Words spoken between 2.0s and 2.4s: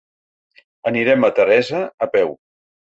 a peu.